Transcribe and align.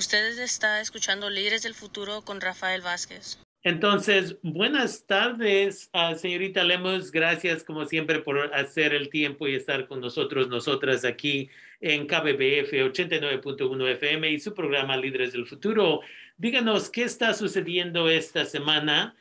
Ustedes 0.00 0.38
está 0.38 0.80
escuchando 0.80 1.28
Líderes 1.28 1.62
del 1.62 1.74
Futuro 1.74 2.22
con 2.22 2.40
Rafael 2.40 2.80
Vázquez. 2.80 3.38
Entonces, 3.62 4.38
buenas 4.42 5.04
tardes, 5.04 5.90
uh, 5.92 6.16
señorita 6.16 6.64
Lemos. 6.64 7.12
Gracias, 7.12 7.62
como 7.62 7.84
siempre, 7.84 8.20
por 8.20 8.38
hacer 8.54 8.94
el 8.94 9.10
tiempo 9.10 9.46
y 9.46 9.54
estar 9.54 9.86
con 9.86 10.00
nosotros, 10.00 10.48
nosotras 10.48 11.04
aquí 11.04 11.50
en 11.82 12.06
KBBF 12.06 12.72
89.1 12.72 13.88
FM 13.88 14.30
y 14.30 14.40
su 14.40 14.54
programa 14.54 14.96
Líderes 14.96 15.34
del 15.34 15.46
Futuro. 15.46 16.00
Díganos 16.38 16.88
qué 16.88 17.02
está 17.02 17.34
sucediendo 17.34 18.08
esta 18.08 18.46
semana 18.46 19.14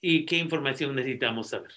y 0.00 0.24
qué 0.24 0.36
información 0.36 0.94
necesitamos 0.94 1.48
saber. 1.48 1.72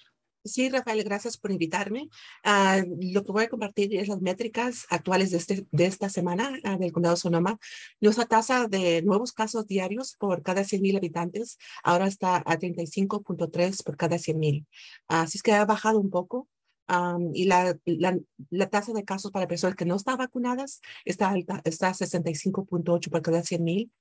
Sí, 0.48 0.68
Rafael, 0.70 1.04
gracias 1.04 1.36
por 1.36 1.52
invitarme. 1.52 2.08
Uh, 2.44 3.12
lo 3.12 3.24
que 3.24 3.32
voy 3.32 3.44
a 3.44 3.48
compartir 3.48 3.94
es 3.94 4.08
las 4.08 4.20
métricas 4.20 4.86
actuales 4.90 5.30
de, 5.30 5.36
este, 5.36 5.66
de 5.70 5.86
esta 5.86 6.08
semana 6.08 6.52
uh, 6.64 6.78
del 6.78 6.92
condado 6.92 7.16
Sonoma. 7.16 7.58
Nuestra 8.00 8.26
tasa 8.26 8.66
de 8.66 9.02
nuevos 9.02 9.32
casos 9.32 9.66
diarios 9.66 10.16
por 10.18 10.42
cada 10.42 10.64
100,000 10.64 10.96
habitantes 10.96 11.58
ahora 11.82 12.06
está 12.06 12.36
a 12.36 12.58
35.3 12.58 13.84
por 13.84 13.96
cada 13.96 14.18
100,000. 14.18 14.66
Así 15.08 15.38
es 15.38 15.42
que 15.42 15.52
ha 15.52 15.64
bajado 15.64 16.00
un 16.00 16.10
poco. 16.10 16.48
Um, 16.88 17.32
y 17.34 17.44
la, 17.44 17.76
la, 17.84 18.18
la, 18.48 18.70
tasa 18.70 18.94
de 18.94 19.04
casos 19.04 19.30
para 19.30 19.46
personas 19.46 19.76
que 19.76 19.84
no 19.84 19.96
están 19.96 20.16
vacunadas 20.16 20.80
está 21.04 21.34
está 21.64 21.88
a 21.88 21.92
65.8 21.92 23.10
por 23.10 23.20
cada 23.20 23.42
100,000 23.42 23.92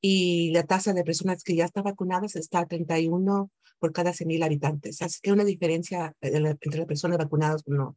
y 0.00 0.52
la 0.52 0.62
tasa 0.62 0.92
de 0.92 1.02
personas 1.02 1.42
que 1.42 1.56
ya 1.56 1.64
están 1.64 1.82
vacunadas 1.82 2.36
está 2.36 2.60
a 2.60 2.66
31 2.66 3.50
por 3.78 3.92
cada 3.92 4.12
100,000 4.12 4.42
habitantes. 4.42 5.02
Así 5.02 5.20
que 5.22 5.32
una 5.32 5.44
diferencia 5.44 6.14
entre 6.20 6.78
las 6.78 6.86
personas 6.86 7.18
vacunadas 7.18 7.62
o 7.66 7.72
no. 7.72 7.96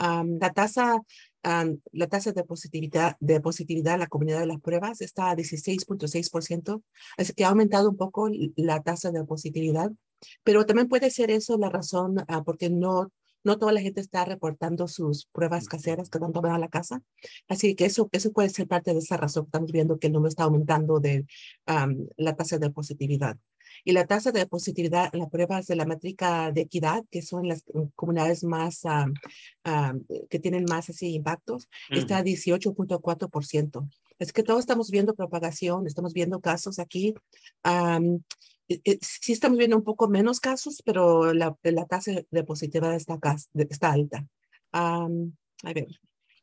Um, 0.00 0.38
la 0.40 0.52
tasa 0.52 0.94
um, 1.44 1.80
la 1.92 2.06
tasa 2.06 2.30
de 2.30 2.44
positividad 2.44 3.16
de 3.18 3.40
positividad 3.40 3.94
en 3.94 4.00
la 4.00 4.06
comunidad 4.06 4.38
de 4.38 4.46
las 4.46 4.60
pruebas 4.60 5.00
está 5.00 5.30
a 5.30 5.36
16.6%, 5.36 6.82
así 7.16 7.32
que 7.32 7.44
ha 7.44 7.48
aumentado 7.48 7.90
un 7.90 7.96
poco 7.96 8.28
la 8.54 8.80
tasa 8.80 9.10
de 9.10 9.24
positividad, 9.24 9.90
pero 10.44 10.64
también 10.66 10.88
puede 10.88 11.10
ser 11.10 11.32
eso 11.32 11.58
la 11.58 11.68
razón 11.68 12.18
uh, 12.18 12.44
porque 12.44 12.70
no 12.70 13.10
no 13.44 13.58
toda 13.58 13.72
la 13.72 13.80
gente 13.80 14.00
está 14.00 14.24
reportando 14.24 14.88
sus 14.88 15.26
pruebas 15.32 15.68
caseras 15.68 16.10
que 16.10 16.18
están 16.18 16.32
tomando 16.32 16.54
a 16.54 16.58
la 16.58 16.68
casa. 16.68 17.02
Así 17.48 17.74
que 17.74 17.86
eso, 17.86 18.08
eso 18.12 18.32
puede 18.32 18.50
ser 18.50 18.66
parte 18.66 18.92
de 18.92 18.98
esa 18.98 19.16
razón. 19.16 19.44
Estamos 19.46 19.72
viendo 19.72 19.98
que 19.98 20.08
el 20.08 20.12
número 20.12 20.28
está 20.28 20.44
aumentando 20.44 21.00
de 21.00 21.26
um, 21.66 22.08
la 22.16 22.36
tasa 22.36 22.58
de 22.58 22.70
positividad. 22.70 23.38
Y 23.84 23.92
la 23.92 24.06
tasa 24.06 24.32
de 24.32 24.46
positividad 24.46 25.10
en 25.12 25.20
las 25.20 25.30
pruebas 25.30 25.66
de 25.66 25.76
la 25.76 25.84
métrica 25.84 26.52
de 26.52 26.62
equidad, 26.62 27.04
que 27.10 27.22
son 27.22 27.48
las 27.48 27.64
comunidades 27.94 28.44
más, 28.44 28.84
um, 28.84 29.14
um, 29.64 30.04
que 30.28 30.38
tienen 30.38 30.64
más 30.68 30.90
así 30.90 31.14
impactos, 31.14 31.68
está 31.90 32.18
a 32.18 32.24
18.4%. 32.24 33.88
Es 34.18 34.32
que 34.32 34.42
todos 34.42 34.60
estamos 34.60 34.90
viendo 34.90 35.14
propagación, 35.14 35.86
estamos 35.86 36.12
viendo 36.12 36.40
casos 36.40 36.78
aquí. 36.78 37.14
Um, 37.64 38.20
sí 39.00 39.32
estamos 39.32 39.58
viendo 39.58 39.76
un 39.76 39.84
poco 39.84 40.08
menos 40.08 40.40
casos, 40.40 40.82
pero 40.84 41.32
la, 41.32 41.56
la 41.62 41.86
tasa 41.86 42.12
de 42.30 42.44
positividad 42.44 42.94
está, 42.94 43.18
está 43.54 43.92
alta. 43.92 44.26
a 44.72 45.08
ver, 45.74 45.86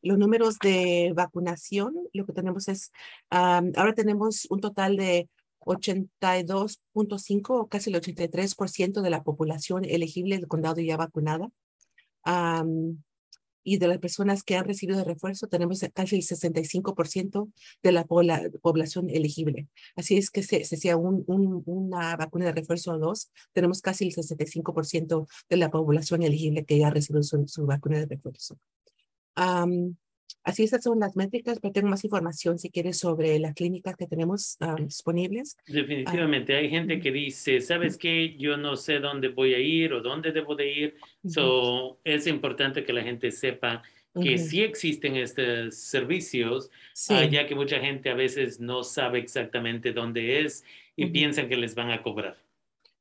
los 0.06 0.18
números 0.20 0.58
de 0.60 1.14
vacunación, 1.16 1.96
lo 2.14 2.26
que 2.26 2.34
tenemos 2.34 2.68
es, 2.68 2.92
ahora 3.30 3.94
tenemos 3.96 4.48
un 4.50 4.60
total 4.60 4.98
de 4.98 5.30
82.5 5.66 7.50
o 7.50 7.68
casi 7.68 7.90
el 7.90 8.02
83% 8.02 9.02
de 9.02 9.10
la 9.10 9.24
población 9.24 9.86
elegible 9.86 10.38
del 10.38 10.48
condado 10.48 10.82
ya 10.82 10.98
vacunada. 10.98 11.50
y 13.68 13.78
de 13.80 13.88
las 13.88 13.98
personas 13.98 14.44
que 14.44 14.56
han 14.56 14.66
recibido 14.66 15.00
de 15.00 15.06
refuerzo, 15.06 15.48
tenemos 15.48 15.84
casi 15.92 16.16
el 16.18 16.22
65% 16.22 17.52
de 17.82 17.92
la 17.92 18.06
población 18.06 19.10
elegible. 19.10 19.68
Así 19.96 20.18
es 20.18 20.30
que 20.30 20.44
si 20.44 20.64
se 20.66 20.78
sea 20.78 20.98
un, 20.98 21.24
una 21.66 22.16
vacuna 22.16 22.46
de 22.46 22.52
refuerzo 22.52 22.94
o 22.94 23.00
dos, 23.00 23.32
tenemos 23.54 23.82
casi 23.82 24.06
el 24.06 24.14
65% 24.14 25.28
de 25.50 25.58
la 25.58 25.72
población 25.72 26.22
elegible 26.22 26.64
que 26.64 26.78
ya 26.78 26.90
ha 26.90 26.92
recibido 26.92 27.24
su, 27.24 27.66
vacuna 27.66 28.00
de 28.00 28.06
refuerzo. 28.06 28.60
Así 30.46 30.64
estas 30.64 30.84
son 30.84 31.00
las 31.00 31.16
métricas, 31.16 31.60
pero 31.60 31.74
tengo 31.74 31.88
más 31.88 32.04
información 32.04 32.60
si 32.60 32.70
quieres 32.70 33.00
sobre 33.00 33.40
las 33.40 33.56
clínicas 33.56 33.96
que 33.96 34.06
tenemos 34.06 34.58
uh, 34.62 34.76
disponibles. 34.82 35.58
Definitivamente, 35.66 36.56
hay 36.56 36.70
gente 36.70 37.00
que 37.00 37.12
dice, 37.12 37.62
¿sabes 37.62 37.98
qué? 37.98 38.38
Yo 38.38 38.56
no 38.56 38.76
sé 38.76 39.00
dónde 39.00 39.30
voy 39.30 39.56
a 39.56 39.60
ir 39.60 39.92
o 39.92 40.02
dónde 40.02 40.32
debo 40.32 40.56
de 40.56 40.72
ir. 40.72 40.96
So, 41.28 42.00
es 42.04 42.28
importante 42.28 42.84
que 42.84 42.94
la 42.94 43.02
gente 43.02 43.32
sepa 43.32 43.82
que 44.22 44.38
sí 44.38 44.62
existen 44.62 45.16
estos 45.16 45.76
servicios, 45.76 46.70
sí. 46.94 47.16
uh, 47.16 47.28
ya 47.28 47.48
que 47.48 47.56
mucha 47.56 47.80
gente 47.80 48.12
a 48.12 48.14
veces 48.14 48.60
no 48.60 48.84
sabe 48.84 49.18
exactamente 49.20 49.94
dónde 49.94 50.42
es 50.46 50.64
y 50.96 51.08
piensan 51.08 51.50
que 51.50 51.58
les 51.58 51.74
van 51.74 51.90
a 51.90 52.04
cobrar. 52.04 52.45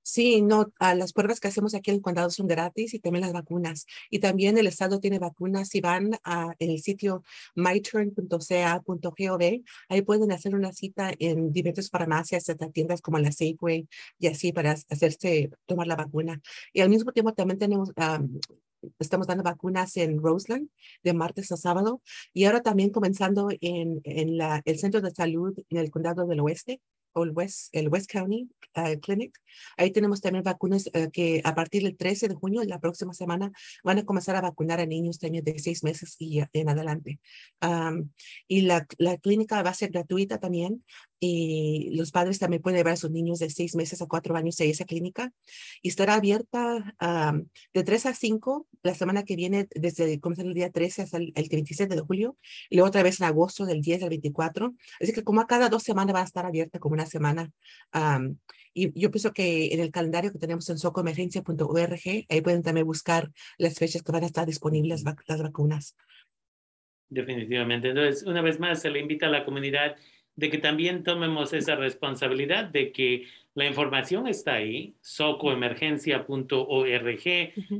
Sí, 0.06 0.42
no, 0.42 0.70
a 0.80 0.94
las 0.94 1.14
pruebas 1.14 1.40
que 1.40 1.48
hacemos 1.48 1.74
aquí 1.74 1.90
en 1.90 1.96
el 1.96 2.02
condado 2.02 2.28
son 2.28 2.46
gratis 2.46 2.92
y 2.92 2.98
también 2.98 3.22
las 3.22 3.32
vacunas. 3.32 3.86
Y 4.10 4.18
también 4.18 4.58
el 4.58 4.66
estado 4.66 5.00
tiene 5.00 5.18
vacunas. 5.18 5.68
Si 5.70 5.80
van 5.80 6.18
a 6.24 6.54
el 6.58 6.82
sitio 6.82 7.22
myturn.ca.gov, 7.54 9.42
ahí 9.88 10.02
pueden 10.02 10.30
hacer 10.32 10.54
una 10.54 10.74
cita 10.74 11.10
en 11.18 11.52
diversas 11.52 11.88
farmacias, 11.88 12.44
tiendas 12.74 13.00
como 13.00 13.18
la 13.18 13.32
Safeway 13.32 13.88
y 14.18 14.26
así 14.26 14.52
para 14.52 14.72
hacerse 14.72 15.50
tomar 15.64 15.86
la 15.86 15.96
vacuna. 15.96 16.42
Y 16.74 16.82
al 16.82 16.90
mismo 16.90 17.10
tiempo 17.12 17.32
también 17.32 17.58
tenemos 17.58 17.90
um, 17.96 18.40
estamos 18.98 19.26
dando 19.26 19.42
vacunas 19.42 19.96
en 19.96 20.18
Roseland 20.18 20.68
de 21.02 21.14
martes 21.14 21.50
a 21.50 21.56
sábado 21.56 22.02
y 22.34 22.44
ahora 22.44 22.60
también 22.60 22.90
comenzando 22.90 23.48
en, 23.62 24.02
en 24.04 24.38
el 24.66 24.78
centro 24.78 25.00
de 25.00 25.10
salud 25.12 25.58
en 25.70 25.78
el 25.78 25.90
condado 25.90 26.26
del 26.26 26.40
oeste 26.40 26.82
el 27.22 27.30
West, 27.30 27.68
el 27.72 27.88
West 27.88 28.10
County 28.10 28.50
uh, 28.76 28.98
Clinic. 29.00 29.38
Ahí 29.76 29.92
tenemos 29.92 30.20
también 30.20 30.42
vacunas 30.42 30.88
uh, 30.88 31.10
que 31.10 31.40
a 31.44 31.54
partir 31.54 31.82
del 31.82 31.96
13 31.96 32.28
de 32.28 32.34
junio, 32.34 32.62
la 32.64 32.80
próxima 32.80 33.14
semana, 33.14 33.52
van 33.84 33.98
a 33.98 34.04
comenzar 34.04 34.36
a 34.36 34.40
vacunar 34.40 34.80
a 34.80 34.86
niños 34.86 35.18
también 35.18 35.44
de 35.44 35.58
seis 35.58 35.84
meses 35.84 36.16
y 36.18 36.42
en 36.52 36.68
adelante. 36.68 37.20
Um, 37.62 38.10
y 38.48 38.62
la, 38.62 38.86
la 38.98 39.16
clínica 39.18 39.62
va 39.62 39.70
a 39.70 39.74
ser 39.74 39.90
gratuita 39.90 40.38
también 40.38 40.82
y 41.20 41.90
los 41.94 42.10
padres 42.10 42.38
también 42.38 42.60
pueden 42.60 42.76
llevar 42.76 42.94
a 42.94 42.96
sus 42.96 43.10
niños 43.10 43.38
de 43.38 43.48
seis 43.48 43.74
meses 43.74 44.02
a 44.02 44.06
cuatro 44.06 44.36
años 44.36 44.60
a 44.60 44.64
esa 44.64 44.84
clínica 44.84 45.32
y 45.80 45.88
estará 45.88 46.14
abierta 46.14 46.94
um, 47.00 47.46
de 47.72 47.82
3 47.82 48.06
a 48.06 48.14
5 48.14 48.66
la 48.82 48.94
semana 48.94 49.22
que 49.24 49.36
viene, 49.36 49.66
desde 49.74 50.20
comenzar 50.20 50.46
el 50.46 50.54
día 50.54 50.70
13 50.70 51.02
hasta 51.02 51.16
el, 51.16 51.32
el 51.34 51.48
27 51.48 51.94
de 51.94 52.00
julio 52.02 52.36
y 52.68 52.76
luego 52.76 52.88
otra 52.88 53.02
vez 53.02 53.20
en 53.20 53.26
agosto 53.26 53.64
del 53.64 53.80
10 53.80 54.02
al 54.02 54.10
24. 54.10 54.74
Así 55.00 55.12
que 55.12 55.24
como 55.24 55.40
a 55.40 55.46
cada 55.46 55.68
dos 55.68 55.82
semanas 55.82 56.14
va 56.14 56.20
a 56.20 56.24
estar 56.24 56.44
abierta 56.44 56.78
como 56.78 56.92
una 56.92 57.03
semana. 57.06 57.50
Um, 57.92 58.38
y 58.72 58.98
yo 59.00 59.10
pienso 59.10 59.32
que 59.32 59.72
en 59.72 59.80
el 59.80 59.90
calendario 59.90 60.32
que 60.32 60.38
tenemos 60.38 60.68
en 60.68 60.78
socoemergencia.org, 60.78 62.26
ahí 62.28 62.40
pueden 62.42 62.62
también 62.62 62.86
buscar 62.86 63.30
las 63.56 63.78
fechas 63.78 64.02
que 64.02 64.12
van 64.12 64.24
a 64.24 64.26
estar 64.26 64.46
disponibles 64.46 65.04
las 65.26 65.42
vacunas. 65.42 65.96
Definitivamente. 67.08 67.90
Entonces, 67.90 68.24
una 68.24 68.42
vez 68.42 68.58
más, 68.58 68.82
se 68.82 68.90
le 68.90 68.98
invita 68.98 69.26
a 69.26 69.30
la 69.30 69.44
comunidad 69.44 69.96
de 70.36 70.50
que 70.50 70.58
también 70.58 71.04
tomemos 71.04 71.52
esa 71.52 71.76
responsabilidad 71.76 72.64
de 72.64 72.90
que 72.90 73.28
la 73.54 73.66
información 73.66 74.26
está 74.26 74.54
ahí, 74.54 74.96
socoemergencia.org. 75.00 77.22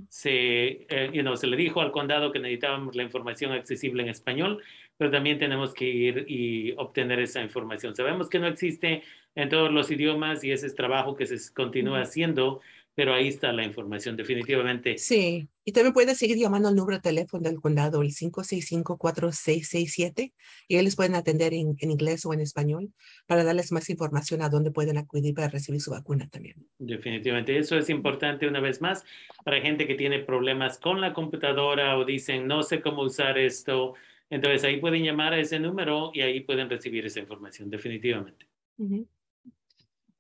Se, 0.09 0.87
eh, 0.89 1.11
you 1.13 1.23
know, 1.23 1.37
se 1.37 1.49
le 1.49 1.57
dijo 1.57 1.81
al 1.81 1.91
condado 1.91 2.31
que 2.31 2.39
necesitábamos 2.39 2.95
la 2.95 3.03
información 3.03 3.51
accesible 3.51 4.05
en 4.05 4.09
español, 4.09 4.63
pero 4.97 5.11
también 5.11 5.39
tenemos 5.39 5.75
que 5.75 5.85
ir 5.85 6.25
y 6.29 6.73
obtener 6.73 7.21
esa 7.21 7.43
información. 7.43 7.95
Sabemos 7.97 8.29
que 8.29 8.39
no 8.39 8.47
existe 8.47 9.03
en 9.35 9.49
todos 9.49 9.73
los 9.73 9.91
idiomas 9.91 10.45
y 10.45 10.53
ese 10.53 10.67
es 10.67 10.75
trabajo 10.75 11.17
que 11.17 11.27
se 11.27 11.53
continúa 11.53 12.03
haciendo, 12.03 12.61
pero 12.95 13.13
ahí 13.13 13.27
está 13.27 13.53
la 13.53 13.65
información, 13.65 14.17
definitivamente. 14.17 14.97
Sí, 14.99 15.49
y 15.65 15.73
también 15.73 15.93
puedes 15.93 16.17
seguir 16.17 16.37
llamando 16.37 16.69
al 16.69 16.77
número 16.77 16.99
de 16.99 17.03
teléfono 17.03 17.43
del 17.43 17.61
condado, 17.61 18.03
el 18.03 18.11
565-4667, 18.11 20.33
y 20.69 20.77
ellos 20.77 20.95
pueden 20.95 21.17
atender 21.17 21.55
en, 21.55 21.75
en, 21.81 21.91
inglés 21.91 22.25
o 22.25 22.33
en 22.33 22.39
español 22.41 22.93
para 23.27 23.43
darles 23.43 23.73
más 23.73 23.91
información 23.91 24.43
a 24.43 24.49
dónde 24.49 24.71
pueden 24.71 24.97
acudir 24.97 25.35
para 25.35 25.49
recibir 25.49 25.81
su 25.81 25.91
vacuna 25.91 26.29
también. 26.29 26.69
Definitivamente, 26.79 27.59
eso 27.59 27.77
es 27.77 27.91
importante 27.91 28.47
una 28.47 28.61
vez 28.61 28.81
más 28.81 29.05
para 29.45 29.61
gente 29.61 29.89
que 29.89 29.97
tiene 29.97 30.21
problemas 30.21 30.79
con 30.79 31.01
la 31.01 31.13
computadora 31.13 31.99
o 31.99 32.05
dicen, 32.05 32.47
no 32.47 32.63
sé 32.63 32.81
cómo 32.81 33.03
usar 33.03 33.39
esto. 33.39 33.95
Entonces 34.35 34.65
ahí 34.65 34.81
pueden 34.81 35.05
llamar 35.05 35.33
a 35.33 35.39
ese 35.39 35.61
número 35.61 36.11
y 36.13 36.21
ahí 36.21 36.41
pueden 36.41 36.69
recibir 36.69 37.07
esa 37.07 37.21
información, 37.21 37.71
definitivamente. 37.71 38.49
Uh 38.77 38.89
-huh. 38.89 39.07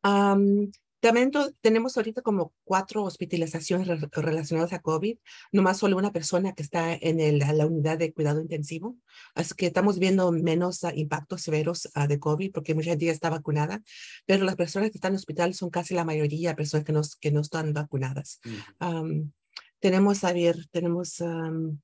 um, 0.04 0.70
también 1.00 1.32
tenemos 1.60 1.96
ahorita 1.96 2.22
como 2.22 2.54
cuatro 2.62 3.02
hospitalizaciones 3.02 3.88
re 3.88 4.08
relacionadas 4.12 4.72
a 4.72 4.78
COVID, 4.78 5.18
nomás 5.50 5.78
solo 5.78 5.96
una 5.96 6.12
persona 6.12 6.54
que 6.54 6.62
está 6.62 6.94
en 6.94 7.18
el, 7.18 7.40
la 7.40 7.66
unidad 7.66 7.98
de 7.98 8.12
cuidado 8.12 8.40
intensivo. 8.40 8.96
Así 9.34 9.52
que 9.56 9.66
estamos 9.66 9.98
viendo 9.98 10.30
menos 10.30 10.84
uh, 10.84 10.92
impactos 10.94 11.42
severos 11.42 11.90
uh, 11.96 12.06
de 12.06 12.20
COVID 12.20 12.52
porque 12.52 12.74
mucha 12.76 12.90
gente 12.90 13.06
ya 13.06 13.12
está 13.12 13.30
vacunada, 13.30 13.82
pero 14.26 14.44
las 14.44 14.54
personas 14.54 14.92
que 14.92 14.98
están 14.98 15.10
en 15.10 15.16
el 15.16 15.18
hospital 15.18 15.54
son 15.54 15.70
casi 15.70 15.92
la 15.92 16.04
mayoría 16.04 16.54
personas 16.54 16.84
que 16.84 16.92
no, 16.92 17.02
que 17.20 17.32
no 17.32 17.40
están 17.40 17.72
vacunadas. 17.72 18.40
Mm. 18.44 18.86
Um, 18.86 19.32
tenemos, 19.80 20.22
a 20.22 20.32
ver, 20.32 20.56
tenemos 20.70 21.20
um, 21.20 21.80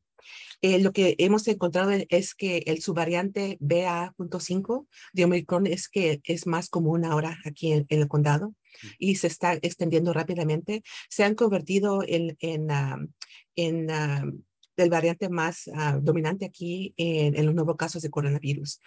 Eh, 0.63 0.79
lo 0.81 0.93
que 0.93 1.15
hemos 1.19 1.47
encontrado 1.49 1.91
es 2.09 2.35
que 2.35 2.59
el 2.67 2.83
subvariante 2.83 3.57
BA.5 3.61 4.87
de 5.13 5.25
Omicron 5.25 5.67
es 5.67 5.89
que 5.89 6.21
es 6.25 6.47
más 6.47 6.69
común 6.69 7.05
ahora 7.05 7.39
aquí 7.45 7.73
en, 7.73 7.87
el 7.89 8.09
condado 8.09 8.55
y 8.99 9.17
se 9.17 9.27
está 9.27 9.55
extendiendo 9.55 10.13
rápidamente. 10.13 10.83
Se 11.09 11.25
han 11.25 11.35
convertido 11.35 12.03
en, 12.07 12.37
en, 12.41 12.69
en 13.57 13.91
el 14.77 14.91
variante 14.91 15.29
más 15.29 15.71
ah, 15.75 15.99
dominante 16.01 16.47
aquí 16.47 16.95
en, 16.97 17.45
los 17.45 17.55
nuevos 17.55 17.77
casos 17.77 18.03
de 18.03 18.11
coronavirus. 18.11 18.81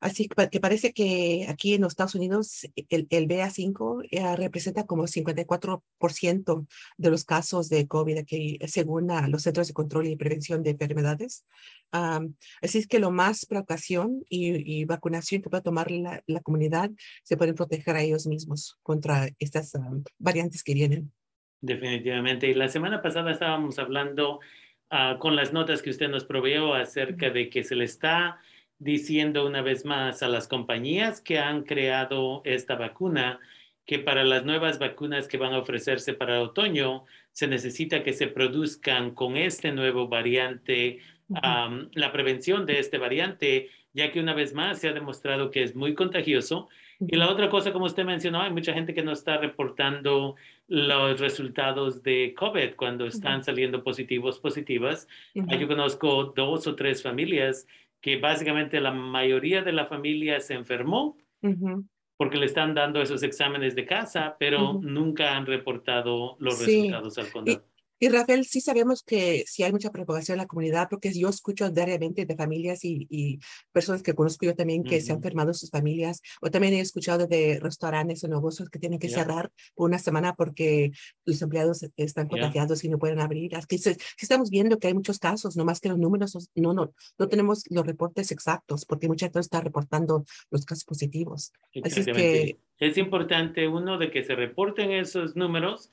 Así 0.00 0.28
que 0.28 0.60
parece 0.60 0.92
que 0.94 1.46
aquí 1.48 1.74
en 1.74 1.82
los 1.82 1.92
Estados 1.92 2.14
Unidos 2.14 2.66
el, 2.88 3.06
el 3.10 3.28
BA5 3.28 4.08
eh, 4.10 4.36
representa 4.36 4.86
como 4.86 5.04
54% 5.04 6.66
de 6.96 7.10
los 7.10 7.24
casos 7.24 7.68
de 7.68 7.86
COVID 7.86 8.18
aquí, 8.18 8.58
según 8.66 9.08
los 9.28 9.42
Centros 9.42 9.68
de 9.68 9.74
Control 9.74 10.06
y 10.06 10.16
Prevención 10.16 10.62
de 10.62 10.70
Enfermedades. 10.70 11.44
así 11.92 12.78
es 12.78 12.86
que 12.86 12.98
lo 12.98 13.10
más 13.10 13.44
precaución 13.44 14.24
y, 14.28 14.84
vacunación 14.86 15.42
que 15.42 15.50
pueda 15.50 15.62
tomar 15.62 15.90
la, 15.90 16.22
la, 16.26 16.40
comunidad 16.40 16.90
se 17.22 17.36
pueden 17.36 17.54
proteger 17.54 17.94
a 17.96 18.02
ellos 18.02 18.26
mismos 18.26 18.78
contra 18.82 19.28
estas 19.38 19.72
variantes 20.18 20.64
que 20.64 20.74
vienen. 20.74 21.12
Definitivamente. 21.60 22.48
Y 22.48 22.54
la 22.54 22.68
semana 22.68 23.02
pasada 23.02 23.30
estábamos 23.32 23.78
hablando 23.78 24.40
ah, 24.88 25.18
con 25.20 25.36
las 25.36 25.52
notas 25.52 25.82
que 25.82 25.90
usted 25.90 26.08
nos 26.08 26.24
proveyó 26.24 26.74
acerca 26.74 27.30
de 27.30 27.50
que 27.50 27.62
se 27.62 27.76
le 27.76 27.84
está 27.84 28.40
diciendo 28.80 29.46
una 29.46 29.62
vez 29.62 29.84
más 29.84 30.22
a 30.22 30.28
las 30.28 30.48
compañías 30.48 31.20
que 31.20 31.38
han 31.38 31.62
creado 31.62 32.40
esta 32.44 32.74
vacuna 32.74 33.38
que 33.86 33.98
para 33.98 34.24
las 34.24 34.44
nuevas 34.44 34.78
vacunas 34.78 35.28
que 35.28 35.36
van 35.36 35.52
a 35.52 35.58
ofrecerse 35.58 36.14
para 36.14 36.40
otoño 36.40 37.04
se 37.32 37.46
necesita 37.46 38.02
que 38.02 38.12
se 38.12 38.26
produzcan 38.26 39.12
con 39.14 39.36
este 39.36 39.72
nuevo 39.72 40.08
variante, 40.08 40.98
la 41.28 42.12
prevención 42.12 42.66
de 42.66 42.78
este 42.78 42.98
variante, 42.98 43.68
ya 43.92 44.10
que 44.12 44.20
una 44.20 44.34
vez 44.34 44.54
más 44.54 44.78
se 44.78 44.88
ha 44.88 44.92
demostrado 44.92 45.50
que 45.50 45.62
es 45.62 45.74
muy 45.74 45.94
contagioso. 45.94 46.68
Y 47.00 47.16
la 47.16 47.30
otra 47.30 47.48
cosa, 47.48 47.72
como 47.72 47.86
usted 47.86 48.04
mencionó, 48.04 48.42
hay 48.42 48.52
mucha 48.52 48.72
gente 48.72 48.94
que 48.94 49.02
no 49.02 49.12
está 49.12 49.38
reportando 49.38 50.36
los 50.68 51.18
resultados 51.18 52.02
de 52.02 52.34
COVID 52.36 52.74
cuando 52.76 53.06
están 53.06 53.42
saliendo 53.42 53.82
positivos, 53.82 54.38
positivas. 54.38 55.08
Yo 55.34 55.66
conozco 55.66 56.32
dos 56.36 56.66
o 56.66 56.76
tres 56.76 57.02
familias 57.02 57.66
que 58.00 58.18
básicamente 58.18 58.80
la 58.80 58.92
mayoría 58.92 59.62
de 59.62 59.72
la 59.72 59.86
familia 59.86 60.40
se 60.40 60.54
enfermó 60.54 61.16
porque 62.16 62.36
le 62.36 62.46
están 62.46 62.74
dando 62.74 63.00
esos 63.00 63.22
exámenes 63.22 63.74
de 63.74 63.86
casa, 63.86 64.36
pero 64.38 64.74
nunca 64.74 65.36
han 65.36 65.46
reportado 65.46 66.36
los 66.38 66.64
resultados 66.64 67.16
al 67.18 67.30
condado. 67.30 67.64
Y 68.00 68.08
Rafael, 68.08 68.46
sí 68.46 68.62
sabemos 68.62 69.02
que 69.02 69.44
sí 69.46 69.62
hay 69.62 69.72
mucha 69.72 69.90
preocupación 69.90 70.36
en 70.36 70.38
la 70.38 70.46
comunidad 70.46 70.88
porque 70.88 71.12
yo 71.12 71.28
escucho 71.28 71.68
diariamente 71.70 72.24
de 72.24 72.34
familias 72.34 72.82
y, 72.82 73.06
y 73.10 73.38
personas 73.72 74.02
que 74.02 74.14
conozco 74.14 74.46
yo 74.46 74.54
también 74.56 74.82
que 74.82 75.02
se 75.02 75.12
han 75.12 75.18
enfermado 75.18 75.52
sus 75.52 75.68
familias 75.68 76.22
o 76.40 76.50
también 76.50 76.72
he 76.72 76.80
escuchado 76.80 77.26
de 77.26 77.60
restaurantes 77.60 78.24
o 78.24 78.28
negocios 78.28 78.70
que 78.70 78.78
tienen 78.78 78.98
que 78.98 79.10
cerrar 79.10 79.52
por 79.74 79.90
una 79.90 79.98
semana 79.98 80.34
porque 80.34 80.92
los 81.26 81.42
empleados 81.42 81.84
están 81.96 82.26
contagiados 82.26 82.82
y 82.84 82.88
no 82.88 82.98
pueden 82.98 83.20
abrir. 83.20 83.54
Aquí 83.54 83.78
estamos 84.18 84.48
viendo 84.48 84.78
que 84.78 84.86
hay 84.86 84.94
muchos 84.94 85.18
casos, 85.18 85.56
no 85.56 85.66
más 85.66 85.80
que 85.80 85.90
los 85.90 85.98
números, 85.98 86.36
no, 86.54 86.72
no, 86.72 86.94
no 87.18 87.28
tenemos 87.28 87.64
los 87.68 87.86
reportes 87.86 88.32
exactos 88.32 88.86
porque 88.86 89.08
mucha 89.08 89.26
gente 89.26 89.40
está 89.40 89.60
reportando 89.60 90.24
los 90.50 90.64
casos 90.64 90.84
positivos. 90.84 91.52
Así 91.84 92.04
que 92.04 92.58
es 92.80 92.96
importante, 92.96 93.68
uno, 93.68 93.98
de 93.98 94.10
que 94.10 94.24
se 94.24 94.34
reporten 94.34 94.90
esos 94.90 95.36
números, 95.36 95.90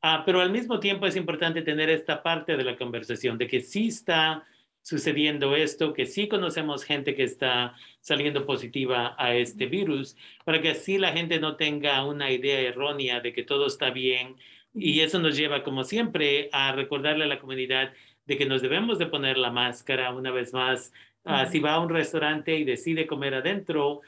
ah, 0.00 0.22
pero 0.24 0.40
al 0.40 0.50
mismo 0.50 0.80
tiempo 0.80 1.06
es 1.06 1.14
importante 1.14 1.60
tener 1.62 1.90
esta 1.90 2.22
parte 2.22 2.56
de 2.56 2.64
la 2.64 2.76
conversación, 2.76 3.36
de 3.36 3.46
que 3.46 3.60
sí 3.60 3.88
está 3.88 4.44
sucediendo 4.80 5.54
esto, 5.54 5.92
que 5.92 6.06
sí 6.06 6.28
conocemos 6.28 6.84
gente 6.84 7.14
que 7.14 7.22
está 7.22 7.76
saliendo 8.00 8.46
positiva 8.46 9.14
a 9.18 9.34
este 9.34 9.66
virus, 9.66 10.16
para 10.44 10.60
que 10.60 10.70
así 10.70 10.98
la 10.98 11.12
gente 11.12 11.38
no 11.38 11.56
tenga 11.56 12.04
una 12.04 12.30
idea 12.32 12.60
errónea 12.60 13.20
de 13.20 13.32
que 13.32 13.44
todo 13.44 13.66
está 13.66 13.90
bien. 13.90 14.36
Y 14.74 15.00
eso 15.00 15.18
nos 15.18 15.36
lleva, 15.36 15.62
como 15.62 15.84
siempre, 15.84 16.48
a 16.52 16.72
recordarle 16.72 17.24
a 17.24 17.28
la 17.28 17.38
comunidad 17.38 17.92
de 18.26 18.38
que 18.38 18.46
nos 18.46 18.62
debemos 18.62 18.98
de 18.98 19.06
poner 19.06 19.36
la 19.36 19.50
máscara 19.50 20.12
una 20.14 20.30
vez 20.30 20.52
más. 20.52 20.92
Ah, 21.24 21.46
si 21.46 21.60
va 21.60 21.74
a 21.74 21.80
un 21.80 21.90
restaurante 21.90 22.56
y 22.56 22.64
decide 22.64 23.06
comer 23.06 23.34
adentro, 23.34 24.00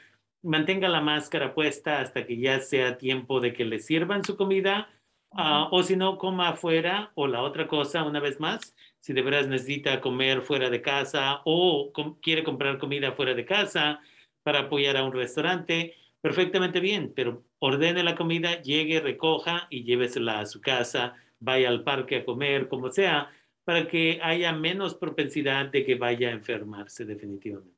mantenga 0.45 0.87
la 0.87 1.01
máscara 1.01 1.53
puesta 1.53 1.99
hasta 1.99 2.25
que 2.25 2.37
ya 2.37 2.59
sea 2.59 2.97
tiempo 2.97 3.39
de 3.39 3.53
que 3.53 3.65
le 3.65 3.79
sirvan 3.79 4.23
su 4.23 4.37
comida, 4.37 4.89
ah, 5.31 5.67
o 5.71 5.83
si 5.83 5.95
no, 5.95 6.17
coma 6.17 6.49
afuera, 6.49 7.11
o 7.15 7.27
la 7.27 7.41
otra 7.41 7.67
cosa, 7.67 8.03
una 8.03 8.19
vez 8.19 8.39
más, 8.39 8.75
si 8.99 9.13
de 9.13 9.21
veras 9.21 9.47
necesita 9.47 10.01
comer 10.01 10.41
fuera 10.41 10.69
de 10.69 10.81
casa 10.81 11.41
o 11.45 11.91
quiere 12.21 12.43
comprar 12.43 12.77
comida 12.77 13.11
fuera 13.11 13.33
de 13.33 13.45
casa 13.45 13.99
para 14.43 14.61
apoyar 14.61 14.97
a 14.97 15.03
un 15.03 15.13
restaurante, 15.13 15.95
perfectamente 16.21 16.79
bien, 16.79 17.11
pero 17.15 17.43
ordene 17.59 18.03
la 18.03 18.15
comida, 18.15 18.61
llegue, 18.61 18.99
recoja 18.99 19.67
y 19.69 19.83
llévesela 19.83 20.39
a 20.39 20.45
su 20.45 20.61
casa, 20.61 21.15
vaya 21.39 21.69
al 21.69 21.83
parque 21.83 22.17
a 22.17 22.25
comer, 22.25 22.67
como 22.67 22.91
sea, 22.91 23.31
para 23.63 23.87
que 23.87 24.19
haya 24.21 24.53
menos 24.53 24.95
propensidad 24.95 25.67
de 25.67 25.83
que 25.83 25.95
vaya 25.95 26.29
a 26.29 26.33
enfermarse 26.33 27.05
definitivamente. 27.05 27.74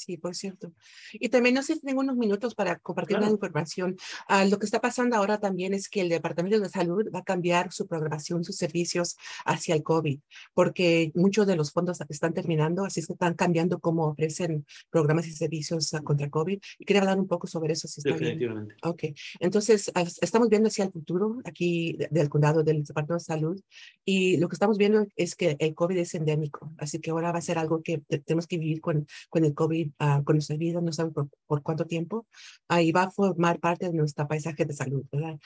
Sí, 0.00 0.16
por 0.16 0.34
cierto. 0.34 0.72
Y 1.12 1.28
también 1.28 1.54
no 1.54 1.62
sé 1.62 1.74
si 1.74 1.80
tengo 1.82 2.00
unos 2.00 2.16
minutos 2.16 2.54
para 2.54 2.78
compartir 2.78 3.18
una 3.18 3.28
información. 3.28 3.98
Ah, 4.28 4.46
lo 4.46 4.58
que 4.58 4.64
está 4.64 4.80
pasando 4.80 5.14
ahora 5.14 5.38
también 5.38 5.74
es 5.74 5.90
que 5.90 6.00
el 6.00 6.08
Departamento 6.08 6.58
de 6.58 6.70
Salud 6.70 7.10
va 7.14 7.18
a 7.18 7.22
cambiar 7.22 7.70
su 7.70 7.86
programación, 7.86 8.42
sus 8.42 8.56
servicios 8.56 9.18
hacia 9.44 9.74
el 9.74 9.82
COVID, 9.82 10.18
porque 10.54 11.12
muchos 11.14 11.46
de 11.46 11.54
los 11.54 11.70
fondos 11.70 12.00
están 12.08 12.32
terminando, 12.32 12.86
así 12.86 13.00
es 13.00 13.06
que 13.06 13.12
están 13.12 13.34
cambiando 13.34 13.78
cómo 13.78 14.06
ofrecen 14.06 14.64
programas 14.88 15.26
y 15.26 15.32
servicios 15.32 15.92
ah, 15.92 16.00
contra 16.00 16.30
COVID. 16.30 16.58
Y 16.78 16.84
quería 16.86 17.02
hablar 17.02 17.20
un 17.20 17.28
poco 17.28 17.46
sobre 17.46 17.74
eso, 17.74 17.86
si 17.86 18.00
está 18.00 18.12
Definitivamente. 18.12 18.76
Bien. 18.82 18.90
Ok, 18.90 19.04
entonces 19.38 19.90
ah, 19.94 20.06
estamos 20.22 20.48
viendo 20.48 20.68
hacia 20.68 20.86
el 20.86 20.92
futuro 20.92 21.42
aquí 21.44 21.98
del 22.10 22.30
condado 22.30 22.62
del 22.62 22.84
Departamento 22.84 23.14
de 23.14 23.20
Salud 23.20 23.60
y 24.06 24.38
lo 24.38 24.48
que 24.48 24.54
estamos 24.54 24.78
viendo 24.78 25.06
es 25.16 25.34
que 25.34 25.56
el 25.58 25.74
COVID 25.74 25.98
es 25.98 26.14
endémico, 26.14 26.72
así 26.78 27.00
que 27.00 27.10
ahora 27.10 27.32
va 27.32 27.38
a 27.38 27.42
ser 27.42 27.58
algo 27.58 27.82
que 27.82 27.98
tenemos 28.24 28.46
que 28.46 28.56
vivir 28.56 28.80
con, 28.80 29.06
con 29.28 29.44
el 29.44 29.52
COVID 29.52 29.89
uh, 29.98 30.22
con 30.24 30.36
nuestra 30.36 30.56
vida, 30.56 30.80
no 30.80 30.92
sabe 30.92 31.10
por, 31.10 31.62
cuánto 31.62 31.86
tiempo, 31.86 32.26
ahí 32.68 32.92
va 32.92 33.04
a 33.04 33.10
formar 33.10 33.58
parte 33.60 33.86
de 33.86 33.92
nuestro 33.92 34.26
paisaje 34.28 34.64
de 34.64 34.74
salud, 34.74 35.04
¿verdad? 35.10 35.38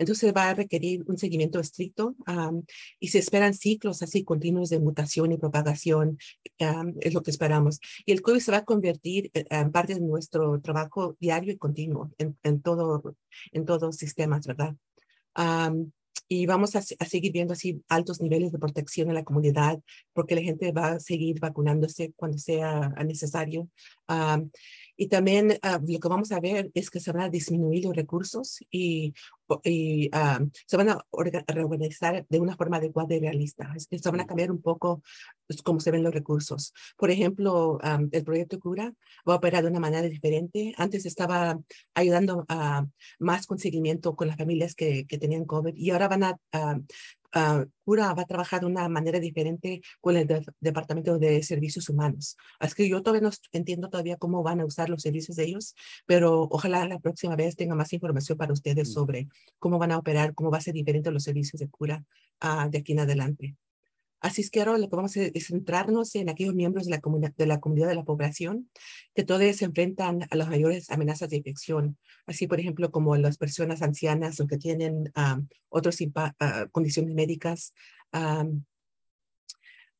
Entonces 0.00 0.32
va 0.34 0.48
a 0.48 0.54
requerir 0.54 1.04
un 1.06 1.18
seguimiento 1.18 1.60
estricto 1.60 2.16
y 2.98 3.08
se 3.08 3.18
esperan 3.18 3.52
ciclos 3.52 4.00
así 4.02 4.24
continuos 4.24 4.70
de 4.70 4.80
mutación 4.80 5.30
y 5.30 5.36
propagación, 5.36 6.16
es 7.00 7.12
lo 7.12 7.22
que 7.22 7.30
esperamos. 7.30 7.80
Y 8.06 8.12
el 8.12 8.22
COVID 8.22 8.40
se 8.40 8.50
va 8.50 8.58
a 8.58 8.64
convertir 8.64 9.30
eh, 9.34 9.44
en 9.50 9.70
parte 9.70 9.92
de 9.94 10.00
nuestro 10.00 10.58
trabajo 10.62 11.16
diario 11.20 11.52
y 11.52 11.58
continuo 11.58 12.10
en, 12.16 12.38
en 12.42 12.62
todo, 12.62 13.14
en 13.52 13.66
todos 13.66 13.82
los 13.82 13.96
sistemas, 13.96 14.46
¿verdad? 14.46 14.74
Y 16.32 16.46
vamos 16.46 16.76
a, 16.76 16.82
seguir 16.82 17.32
viendo 17.32 17.54
así 17.54 17.82
altos 17.88 18.20
niveles 18.20 18.52
de 18.52 18.60
protección 18.60 19.08
en 19.08 19.16
la 19.16 19.24
comunidad 19.24 19.80
porque 20.12 20.36
la 20.36 20.42
gente 20.42 20.70
va 20.70 20.92
a 20.92 21.00
seguir 21.00 21.40
vacunándose 21.40 22.12
cuando 22.14 22.38
sea 22.38 22.90
necesario. 23.04 23.68
Y 25.00 25.08
también 25.08 25.58
ah, 25.62 25.80
lo 25.82 25.98
que 25.98 26.08
vamos 26.08 26.30
a 26.30 26.40
ver 26.40 26.70
es 26.74 26.90
que 26.90 27.00
se 27.00 27.10
van 27.10 27.22
a 27.22 27.30
disminuir 27.30 27.86
los 27.86 27.96
recursos 27.96 28.58
y 28.70 29.14
y 29.64 30.08
ah, 30.12 30.40
se 30.66 30.76
van 30.76 30.90
a 30.90 31.04
reorganizar 31.46 32.26
de 32.28 32.40
una 32.40 32.56
forma 32.56 32.76
adecuada 32.76 33.14
y 33.14 33.20
realista. 33.20 33.72
Es 33.74 33.86
que 33.86 33.98
se 33.98 34.10
van 34.10 34.20
a 34.20 34.26
cambiar 34.26 34.50
un 34.50 34.60
poco 34.60 35.02
pues, 35.46 35.62
cómo 35.62 35.80
se 35.80 35.90
ven 35.90 36.02
los 36.02 36.14
recursos. 36.14 36.72
Por 36.96 37.10
ejemplo, 37.10 37.78
el 38.12 38.24
proyecto 38.24 38.60
Cura 38.60 38.92
va 39.28 39.34
a 39.34 39.36
operar 39.36 39.62
de 39.62 39.70
una 39.70 39.80
manera 39.80 40.06
diferente. 40.08 40.74
Antes 40.76 41.06
estaba 41.06 41.58
ayudando 41.94 42.44
a 42.48 42.86
más 43.18 43.46
conseguimiento 43.46 44.14
con 44.14 44.28
las 44.28 44.36
familias 44.36 44.74
que, 44.74 45.06
que 45.06 45.18
tenían 45.18 45.44
COVID 45.44 45.74
y 45.74 45.90
ahora 45.90 46.08
van 46.08 46.24
a 46.24 46.36
uh, 47.34 47.64
Cura 47.84 48.14
va 48.14 48.22
a 48.22 48.26
trabajar 48.26 48.60
de 48.60 48.66
una 48.66 48.88
manera 48.88 49.18
diferente 49.20 49.80
con 50.00 50.16
el 50.16 50.26
Departamento 50.60 51.18
de 51.18 51.42
Servicios 51.42 51.88
Humanos. 51.88 52.36
Así 52.58 52.74
que 52.74 52.88
yo 52.88 53.02
todavía 53.02 53.28
no 53.28 53.34
entiendo 53.52 53.88
todavía 53.88 54.16
cómo 54.16 54.42
van 54.42 54.60
a 54.60 54.66
usar 54.66 54.88
los 54.88 55.02
servicios 55.02 55.36
de 55.36 55.44
ellos, 55.44 55.74
pero 56.06 56.42
ojalá 56.50 56.86
la 56.86 56.98
próxima 56.98 57.36
vez 57.36 57.56
tenga 57.56 57.74
más 57.74 57.92
información 57.92 58.38
para 58.38 58.52
ustedes 58.52 58.92
sobre 58.92 59.28
cómo 59.58 59.78
van 59.78 59.92
a 59.92 59.98
operar, 59.98 60.34
cómo 60.34 60.50
va 60.50 60.58
a 60.58 60.62
ser 60.62 60.74
diferente 60.74 61.10
los 61.10 61.24
servicios 61.24 61.60
de 61.60 61.68
cura 61.68 62.04
uh, 62.42 62.68
de 62.70 62.78
aquí 62.78 62.92
en 62.92 63.00
adelante. 63.00 63.56
Así 64.20 64.42
es 64.42 64.50
que 64.50 64.60
ahora 64.60 64.78
lo 64.78 64.88
que 64.88 64.96
vamos 64.96 65.16
a 65.16 65.20
hacer 65.20 65.32
es 65.34 65.46
centrarnos 65.46 66.14
en 66.14 66.28
aquellos 66.28 66.54
miembros 66.54 66.84
de 66.86 66.90
la, 66.90 67.00
de 67.36 67.46
la 67.46 67.60
comunidad 67.60 67.88
de 67.88 67.94
la 67.94 68.04
población 68.04 68.70
que 69.14 69.24
todos 69.24 69.56
se 69.56 69.64
enfrentan 69.64 70.26
a 70.30 70.36
las 70.36 70.48
mayores 70.48 70.90
amenazas 70.90 71.30
de 71.30 71.38
infección, 71.38 71.98
así 72.26 72.46
por 72.46 72.60
ejemplo 72.60 72.90
como 72.90 73.16
las 73.16 73.38
personas 73.38 73.82
ancianas 73.82 74.38
o 74.40 74.46
que 74.46 74.58
tienen 74.58 75.10
otras 75.68 76.00
uh, 76.00 76.70
condiciones 76.70 77.14
médicas, 77.14 77.72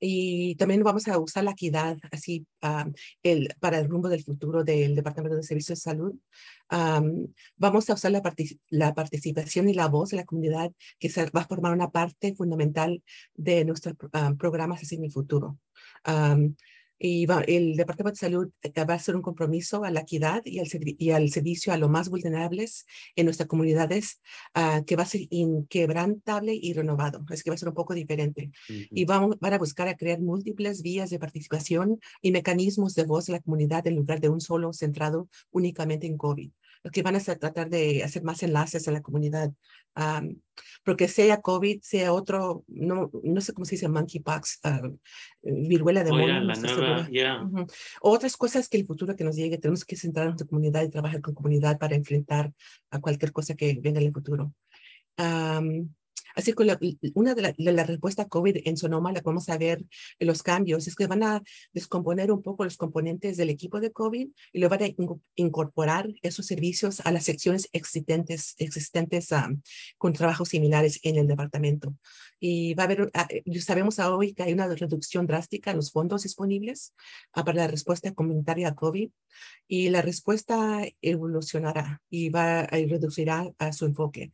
y 0.00 0.54
también 0.57 0.83
vamos 0.83 1.07
a 1.09 1.19
usar 1.19 1.45
la 1.45 1.50
equidad 1.52 1.99
así 2.11 2.47
el, 3.23 3.54
para 3.61 3.78
el 3.78 3.88
rumbo 3.88 4.09
del 4.09 4.25
futuro 4.25 4.64
del 4.64 4.97
Departamento 4.97 5.37
de 5.37 5.42
Servicios 5.42 5.78
de 5.78 5.83
Salud. 5.83 6.14
vamos 7.57 7.90
a 7.90 7.95
usar 7.95 8.11
la, 8.11 8.23
la, 8.71 8.95
participación 8.95 9.69
y 9.69 9.75
la 9.75 9.88
voz 9.88 10.11
de 10.11 10.16
la 10.16 10.25
comunidad 10.25 10.73
que 10.99 11.11
se 11.11 11.26
va 11.26 11.42
a 11.42 11.47
formar 11.47 11.73
una 11.75 11.90
parte 11.90 12.35
fundamental 12.35 13.02
de 13.35 13.64
nuestros 13.64 13.95
programas 14.38 14.83
así 14.83 14.97
en 14.97 15.04
el 15.04 15.12
futuro 15.12 15.59
y 17.02 17.26
el 17.47 17.76
Departamento 17.76 18.16
de 18.16 18.26
Salud 18.28 18.50
eh, 18.62 18.85
va 18.85 18.92
a 18.92 18.97
hacer 18.97 19.16
un 19.16 19.23
compromiso 19.23 19.85
a 19.85 19.90
la 19.90 20.00
equidad 20.00 20.42
y 20.45 20.59
al, 20.59 20.69
y 20.99 21.11
al 21.11 21.30
servicio 21.30 21.73
a 21.73 21.78
los 21.78 21.88
más 21.88 22.11
vulnerables 22.11 22.87
en 23.16 23.25
nuestras 23.25 23.49
comunidades 23.49 24.21
uh, 24.54 24.85
que 24.85 24.97
va 24.97 25.04
a 25.04 25.07
ser 25.07 25.23
inquebrantable 25.30 26.54
y 26.54 26.75
renovado. 26.75 27.25
Es 27.30 27.42
que 27.42 27.50
va 27.50 27.54
a 27.54 27.59
ser 27.59 27.71
un 27.71 27.75
poco 27.75 27.95
diferente. 27.95 28.50
Y 28.69 29.07
vamos, 29.07 29.38
van 29.40 29.54
a 29.54 29.59
buscar 29.59 29.88
a 29.88 29.97
crear 29.97 30.21
múltiples 30.21 30.83
vías 30.83 31.09
de 31.09 31.19
participación 31.19 31.99
y 32.21 32.33
mecanismos 32.33 32.95
de 32.95 33.04
voz 33.04 33.26
de 33.26 33.33
la 33.33 33.40
comunidad 33.40 33.87
en 33.87 33.97
lugar 33.97 34.21
de 34.21 34.28
un 34.28 34.42
solo 34.42 34.75
centrado 34.75 35.30
únicamente 35.50 36.07
en 36.07 36.19
COVID 36.19 36.50
que 36.93 37.03
van 37.03 37.17
a 37.17 37.21
tratar 37.21 37.69
de 37.69 38.03
hacer 38.03 38.23
más 38.23 38.43
enlaces 38.43 38.87
en 38.89 38.95
la 38.95 39.03
comunidad, 39.03 39.53
porque 40.85 41.09
sea 41.09 41.41
COVID, 41.41 41.81
sea 41.83 42.13
otro, 42.13 42.65
no, 42.69 43.11
no 43.23 43.41
sé 43.41 43.53
cómo 43.53 43.65
se 43.65 43.75
dice, 43.75 43.89
monkeypox, 43.89 44.61
uh, 44.65 44.97
viruela 45.43 46.05
de 46.05 46.11
mono. 46.11 46.55
Otras 48.01 48.37
cosas 48.37 48.69
que 48.69 48.79
el 48.79 48.87
futuro 48.87 49.15
que 49.15 49.25
nos 49.25 49.37
llegue, 49.37 49.59
tenemos 49.59 49.85
que 49.85 49.97
centrar 49.97 50.25
en 50.25 50.31
nuestra 50.31 50.47
comunidad 50.47 50.83
y 50.83 50.91
trabajar 50.91 51.21
con 51.21 51.35
comunidad 51.35 51.79
para 51.79 51.97
enfrentar 51.97 52.53
a 52.91 53.01
cualquier 53.01 53.33
cosa 53.33 53.55
que 53.55 53.79
venga 53.81 54.01
en 54.01 54.07
el 54.07 54.13
futuro. 54.13 54.55
Así 56.35 56.53
que 56.53 56.77
una 57.15 57.35
de 57.35 57.43
las 57.43 57.55
la 57.59 57.85
respuestas 57.85 58.27
COVID 58.29 58.59
en 58.65 58.77
Sonoma, 58.77 59.13
la 59.13 59.21
vamos 59.23 59.49
a 59.49 59.59
ver 59.59 59.85
en 60.19 60.27
los 60.27 60.43
cambios, 60.43 60.87
es 60.87 60.95
que 60.95 61.07
van 61.07 61.23
a 61.23 61.43
descomponer 61.73 62.33
un 62.33 62.43
poco 62.43 62.65
los 62.65 62.77
componentes 62.77 63.37
del 63.37 63.51
equipo 63.51 63.81
de 63.81 63.93
COVID 63.93 64.29
y 64.53 64.59
lo 64.59 64.69
van 64.69 64.83
a 64.83 64.89
incorporar 65.35 66.09
esos 66.23 66.47
servicios 66.47 67.01
a 67.01 67.13
las 67.13 67.25
secciones 67.25 67.69
existentes, 67.73 68.55
existentes 68.59 69.29
con 69.99 70.13
trabajos 70.13 70.49
similares 70.49 71.01
en 71.03 71.17
el 71.17 71.27
departamento. 71.27 71.95
Y 72.39 72.75
va 72.75 72.85
a 72.85 72.87
haber, 72.87 73.11
ah, 73.15 73.29
eh, 73.29 73.61
sabemos 73.61 73.99
hoy 73.99 74.33
que 74.33 74.43
hay 74.43 74.53
una 74.53 74.67
reducción 74.67 75.27
drástica 75.27 75.71
en 75.71 75.77
los 75.77 75.93
fondos 75.93 76.23
disponibles 76.23 76.95
ah, 77.33 77.45
para 77.45 77.59
la 77.59 77.67
respuesta 77.69 78.13
comunitaria 78.15 78.69
a 78.69 78.75
COVID 78.75 79.11
y 79.69 79.89
la 79.91 80.03
respuesta 80.03 80.83
evolucionará 81.03 82.03
y 82.09 82.31
va 82.31 82.61
a 82.61 82.67
reducirá 82.67 83.53
su 83.73 83.87
enfoque 83.87 84.33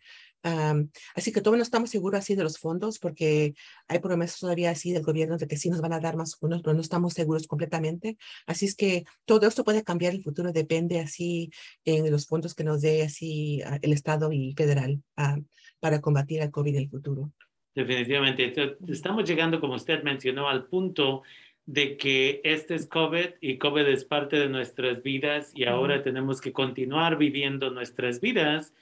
así 1.15 1.33
que 1.33 1.41
todavía 1.41 1.59
no 1.59 1.65
estamos 1.65 1.91
seguros 1.91 2.21
así 2.21 2.35
de 2.35 2.45
los 2.45 2.59
fondos 2.59 2.99
porque 2.99 3.55
hay 3.89 3.99
promesas 3.99 4.39
todavía 4.39 4.71
así 4.71 4.93
del 4.93 5.03
gobierno 5.03 5.37
de 5.37 5.49
que 5.49 5.57
sí 5.57 5.71
nos 5.71 5.81
van 5.81 5.93
a 5.93 6.01
dar 6.01 6.17
más 6.17 6.37
fondos, 6.37 6.63
pero 6.63 6.75
no 6.75 6.81
estamos 6.81 7.15
seguros 7.15 7.47
completamente. 7.47 8.17
Así 8.47 8.67
es 8.67 8.77
que 8.77 9.05
todo 9.25 9.47
esto 9.47 9.65
puede 9.65 9.83
cambiar 9.83 10.15
el 10.15 10.23
futuro, 10.23 10.53
depende 10.53 11.01
así 11.01 11.51
en 11.85 12.11
los 12.11 12.27
fondos 12.27 12.55
que 12.55 12.65
nos 12.65 12.81
dé 12.81 13.03
así 13.03 13.61
el 13.83 13.93
Estado 13.93 14.33
y 14.33 14.55
federal 14.57 15.03
para 15.81 16.01
combatir 16.01 16.43
el 16.43 16.51
COVID 16.51 16.77
en 16.77 16.83
el 16.83 16.91
futuro. 16.91 17.33
Definitivamente. 17.75 18.55
Estamos 18.89 19.29
llegando, 19.29 19.61
como 19.61 19.75
usted 19.75 20.03
mencionó, 20.03 20.49
al 20.49 20.67
punto 20.67 21.23
de 21.67 21.97
que 21.97 22.41
este 22.45 22.77
es 22.77 22.87
COVID 22.87 23.31
y 23.41 23.59
COVID 23.59 23.87
es 23.89 24.05
parte 24.05 24.37
de 24.39 24.49
nuestras 24.49 25.03
vidas 25.03 25.51
y 25.53 25.65
ahora 25.65 26.03
tenemos 26.03 26.41
que 26.41 26.53
continuar 26.53 27.19
viviendo 27.19 27.71
nuestras 27.71 28.21
vidas 28.21 28.73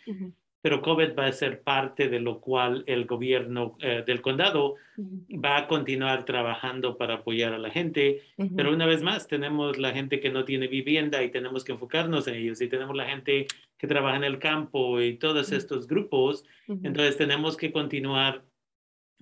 pero 0.64 0.80
COVID 0.80 1.10
va 1.14 1.26
a 1.26 1.32
ser 1.32 1.60
parte 1.60 2.08
de 2.08 2.20
lo 2.20 2.40
cual 2.40 2.84
el 2.86 3.04
gobierno 3.04 3.76
eh, 3.82 4.02
del 4.06 4.22
condado 4.22 4.76
va 4.98 5.58
a 5.58 5.66
continuar 5.66 6.24
trabajando 6.24 6.96
para 6.96 7.16
apoyar 7.16 7.52
a 7.52 7.58
la 7.58 7.68
gente. 7.68 8.22
Pero 8.56 8.72
una 8.72 8.86
vez 8.86 9.02
más, 9.02 9.28
tenemos 9.28 9.76
la 9.76 9.92
gente 9.92 10.20
que 10.20 10.30
no 10.30 10.46
tiene 10.46 10.66
vivienda 10.66 11.22
y 11.22 11.30
tenemos 11.30 11.64
que 11.64 11.72
enfocarnos 11.72 12.28
en 12.28 12.36
ellos. 12.36 12.62
Y 12.62 12.68
tenemos 12.68 12.96
la 12.96 13.04
gente 13.04 13.46
que 13.76 13.86
trabaja 13.86 14.16
en 14.16 14.24
el 14.24 14.38
campo 14.38 15.02
y 15.02 15.18
todos 15.18 15.52
estos 15.52 15.86
grupos. 15.86 16.46
Entonces 16.66 17.18
tenemos 17.18 17.58
que 17.58 17.70
continuar 17.70 18.42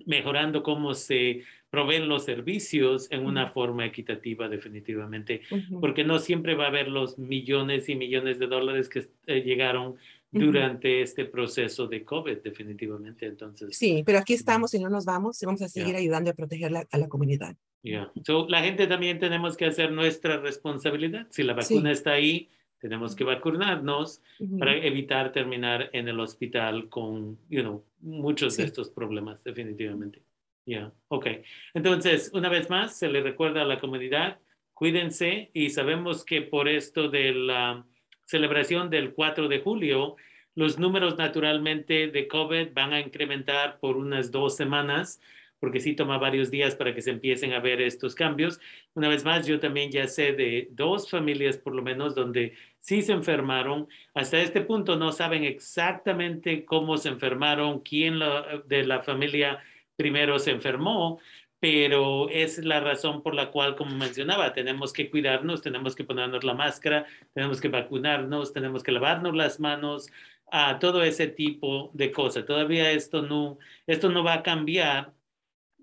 mejorando 0.05 0.63
cómo 0.63 0.93
se 0.93 1.43
proveen 1.69 2.07
los 2.07 2.23
servicios 2.23 3.11
en 3.11 3.25
una 3.25 3.49
forma 3.49 3.85
equitativa 3.85 4.47
definitivamente, 4.47 5.41
porque 5.81 6.03
no 6.03 6.19
siempre 6.19 6.55
va 6.55 6.65
a 6.65 6.67
haber 6.67 6.87
los 6.87 7.17
millones 7.17 7.89
y 7.89 7.95
millones 7.95 8.39
de 8.39 8.47
dólares 8.47 8.87
que 8.87 9.07
eh, 9.25 9.41
llegaron 9.41 9.97
durante 10.33 11.01
este 11.01 11.25
proceso 11.25 11.87
de 11.87 12.03
COVID, 12.03 12.37
definitivamente. 12.39 13.27
Entonces, 13.27 13.77
sí, 13.77 14.03
pero 14.05 14.17
aquí 14.17 14.33
estamos 14.33 14.73
y 14.73 14.79
no 14.79 14.89
nos 14.89 15.05
vamos 15.05 15.41
y 15.41 15.45
vamos 15.45 15.61
a 15.61 15.69
seguir 15.69 15.95
ayudando 15.95 16.31
a 16.31 16.33
proteger 16.33 16.71
a 16.75 16.97
la 16.97 17.07
comunidad. 17.07 17.55
Yeah. 17.83 18.11
So, 18.25 18.47
la 18.47 18.61
gente 18.61 18.87
también 18.87 19.19
tenemos 19.19 19.57
que 19.57 19.65
hacer 19.65 19.91
nuestra 19.91 20.37
responsabilidad. 20.37 21.27
Si 21.29 21.43
la 21.43 21.53
vacuna 21.53 21.91
está 21.91 22.13
ahí, 22.13 22.49
tenemos 22.79 23.15
que 23.15 23.23
vacunarnos 23.23 24.21
para 24.57 24.75
evitar 24.75 25.31
terminar 25.31 25.89
en 25.93 26.07
el 26.07 26.19
hospital 26.19 26.89
con, 26.89 27.37
you 27.49 27.61
know, 27.61 27.83
muchos 27.99 28.57
de 28.57 28.63
estos 28.63 28.89
problemas, 28.89 29.43
definitivamente. 29.43 30.21
Ya, 30.65 30.91
ok. 31.09 31.27
Entonces, 31.73 32.31
una 32.33 32.49
vez 32.49 32.69
más, 32.69 32.97
se 32.97 33.09
le 33.09 33.21
recuerda 33.21 33.61
a 33.61 33.65
la 33.65 33.79
comunidad, 33.79 34.39
cuídense 34.73 35.49
y 35.53 35.69
sabemos 35.69 36.25
que 36.25 36.41
por 36.41 36.67
esto 36.67 37.09
de 37.09 37.33
la 37.33 37.85
celebración 38.25 38.89
del 38.89 39.13
4 39.13 39.47
de 39.47 39.59
julio, 39.59 40.15
los 40.55 40.77
números 40.77 41.17
naturalmente 41.17 42.07
de 42.07 42.27
COVID 42.27 42.73
van 42.73 42.93
a 42.93 42.99
incrementar 42.99 43.79
por 43.79 43.97
unas 43.97 44.31
dos 44.31 44.55
semanas, 44.55 45.19
porque 45.59 45.79
sí 45.79 45.95
toma 45.95 46.17
varios 46.17 46.51
días 46.51 46.75
para 46.75 46.93
que 46.93 47.01
se 47.01 47.09
empiecen 47.09 47.53
a 47.53 47.59
ver 47.59 47.81
estos 47.81 48.15
cambios. 48.15 48.59
Una 48.93 49.07
vez 49.07 49.23
más, 49.23 49.47
yo 49.47 49.59
también 49.59 49.91
ya 49.91 50.07
sé 50.07 50.33
de 50.33 50.67
dos 50.71 51.09
familias 51.09 51.57
por 51.57 51.73
lo 51.73 51.81
menos 51.81 52.15
donde 52.15 52.53
sí 52.79 53.01
se 53.01 53.13
enfermaron. 53.13 53.87
Hasta 54.13 54.41
este 54.41 54.61
punto 54.61 54.97
no 54.97 55.11
saben 55.11 55.45
exactamente 55.45 56.65
cómo 56.65 56.97
se 56.97 57.09
enfermaron, 57.09 57.79
quién 57.79 58.19
de 58.65 58.83
la 58.83 59.01
familia 59.01 59.63
primero 59.95 60.37
se 60.39 60.51
enfermó, 60.51 61.19
pero 61.63 62.27
es 62.27 62.57
la 62.57 62.81
razón 62.81 63.23
por 63.23 63.33
la 63.33 63.49
cual, 63.49 63.77
como 63.77 63.95
mencionaba, 63.95 64.51
tenemos 64.51 64.91
que 64.91 65.09
cuidarnos, 65.09 65.61
tenemos 65.61 65.95
que 65.95 66.03
ponernos 66.03 66.43
la 66.43 66.53
máscara, 66.53 67.05
tenemos 67.33 67.61
que 67.61 67.69
vacunarnos, 67.69 68.51
tenemos 68.51 68.83
que 68.83 68.91
lavarnos 68.91 69.33
las 69.33 69.61
manos, 69.61 70.11
a 70.51 70.77
todo 70.77 71.03
ese 71.03 71.27
tipo 71.27 71.89
de 71.93 72.11
cosas. 72.11 72.45
Todavía 72.45 72.91
esto 72.91 73.21
no, 73.21 73.59
esto 73.87 74.09
no 74.09 74.25
va 74.25 74.33
a 74.33 74.43
cambiar. 74.43 75.13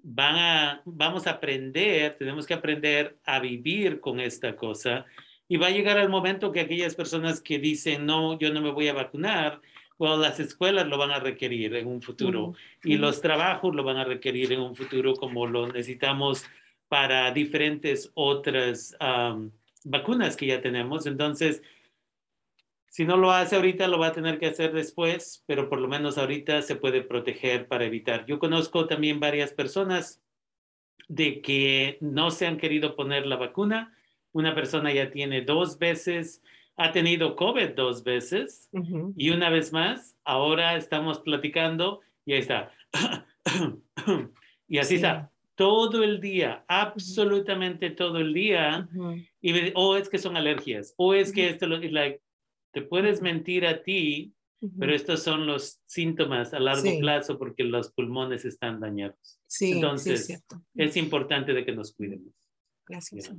Van 0.03 0.37
a, 0.37 0.83
vamos 0.85 1.27
a 1.27 1.31
aprender, 1.31 2.15
tenemos 2.19 2.47
que 2.47 2.53
aprender 2.53 3.17
a 3.25 3.41
vivir 3.41 4.01
con 4.01 4.21
esta 4.21 4.57
cosa. 4.57 5.07
Y 5.49 5.57
va 5.57 5.69
a 5.69 5.71
llegar 5.71 5.97
el 5.97 6.11
momento 6.11 6.53
que 6.53 6.61
aquellas 6.61 6.95
personas 6.95 7.41
que 7.41 7.59
dicen, 7.59 8.05
no, 8.05 8.39
yo 8.39 8.53
no 8.53 8.61
me 8.61 8.71
voy 8.71 8.89
a 8.89 8.93
vacunar, 8.93 9.63
las 10.01 10.41
escuelas 10.41 10.87
lo 10.87 10.99
van 10.99 11.11
a 11.11 11.21
requerir 11.21 11.75
en 11.75 11.87
un 11.87 12.01
futuro 12.03 12.55
y 12.83 12.97
los 12.97 13.21
trabajos 13.21 13.75
lo 13.75 13.85
van 13.85 13.99
a 13.99 14.05
requerir 14.05 14.53
en 14.53 14.61
un 14.61 14.75
futuro 14.75 15.15
como 15.15 15.47
lo 15.47 15.67
necesitamos 15.67 16.45
para 16.89 17.31
diferentes 17.33 18.11
otras 18.15 18.97
vacunas 19.85 20.37
que 20.37 20.47
ya 20.47 20.61
tenemos. 20.61 21.07
Entonces, 21.07 21.63
si 22.89 23.05
no 23.05 23.17
lo 23.17 23.31
hace 23.31 23.57
ahorita, 23.57 23.87
lo 23.87 23.99
va 23.99 24.09
a 24.09 24.13
tener 24.13 24.39
que 24.39 24.47
hacer 24.47 24.73
después, 24.73 25.45
pero 25.47 25.69
por 25.69 25.81
lo 25.81 25.87
menos 25.87 26.19
ahorita 26.19 26.63
se 26.63 26.77
puede 26.77 27.03
proteger 27.03 27.69
para 27.69 27.85
evitar. 27.85 28.27
Yo 28.27 28.39
conozco 28.39 28.87
también 28.87 29.21
varias 29.21 29.53
personas 29.53 30.21
de 31.07 31.41
que 31.41 31.99
no 32.01 32.31
se 32.31 32.47
han 32.47 32.57
querido 32.57 32.97
poner 32.97 33.27
la 33.27 33.37
vacuna. 33.37 33.97
Una 34.33 34.55
persona 34.55 34.93
ya 34.93 35.11
tiene 35.11 35.43
dos 35.43 35.79
veces 35.79 36.43
ha 36.77 36.93
tenido 36.93 37.37
COVID 37.37 37.71
dos 37.71 38.05
veces 38.05 38.69
y 39.17 39.31
una 39.31 39.51
vez 39.51 39.73
más, 39.73 40.17
ahora 40.25 40.77
estamos 40.77 41.21
platicando 41.21 42.01
y 42.25 42.33
ahí 42.33 42.41
está. 42.41 42.73
y 44.69 44.79
así 44.79 44.95
está, 44.97 45.31
todo 45.55 46.03
el 46.03 46.21
día, 46.21 46.65
absolutamente 46.69 47.91
todo 47.91 48.19
el 48.19 48.33
día. 48.33 48.89
Y 49.43 49.73
o 49.75 49.97
es 49.97 50.09
que 50.09 50.19
son 50.19 50.37
alergias, 50.37 50.95
o 50.97 51.13
es 51.13 51.33
que 51.33 51.51
esto, 51.51 51.67
like, 51.67 52.23
te 52.73 52.83
puedes 52.83 53.21
mentir 53.21 53.67
a 53.67 53.83
ti, 53.83 54.33
pero 54.79 54.95
estos 54.95 55.23
son 55.23 55.47
los 55.47 55.81
síntomas 55.87 56.55
a 56.55 56.61
largo 56.61 56.99
plazo 56.99 57.39
porque 57.39 57.65
los 57.65 57.93
pulmones 57.93 58.45
están 58.45 58.81
dañados. 58.81 59.39
Sí, 59.47 59.73
Entonces, 59.73 60.31
es, 60.31 60.45
es, 60.75 60.97
importante 60.97 61.53
de 61.53 61.65
que 61.65 61.73
nos 61.73 61.95
cuidemos. 61.95 62.33
Gracias. 62.87 63.31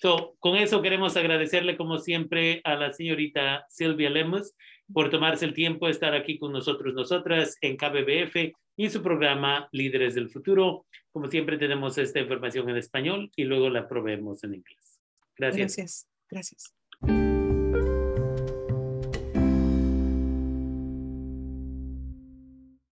So, 0.00 0.36
con 0.38 0.56
eso 0.56 0.80
queremos 0.80 1.16
agradecerle 1.16 1.76
como 1.76 1.98
siempre 1.98 2.60
a 2.64 2.76
la 2.76 2.92
señorita 2.92 3.66
Silvia 3.68 4.10
Lemus 4.10 4.54
por 4.92 5.10
tomarse 5.10 5.44
el 5.44 5.54
tiempo 5.54 5.86
de 5.86 5.92
estar 5.92 6.14
aquí 6.14 6.38
con 6.38 6.52
nosotros, 6.52 6.94
nosotras 6.94 7.58
en 7.60 7.76
KBBF 7.76 8.54
y 8.76 8.90
su 8.90 9.02
programa 9.02 9.68
Líderes 9.72 10.14
del 10.14 10.30
Futuro. 10.30 10.86
Como 11.10 11.28
siempre 11.28 11.58
tenemos 11.58 11.98
esta 11.98 12.20
información 12.20 12.68
en 12.70 12.76
español 12.76 13.30
y 13.34 13.44
luego 13.44 13.70
la 13.70 13.88
proveemos 13.88 14.44
en 14.44 14.54
inglés. 14.54 15.00
Gracias. 15.36 15.76
Gracias. 15.76 16.08
Gracias. 16.30 17.37